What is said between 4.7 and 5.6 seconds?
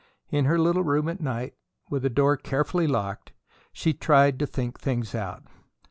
things out.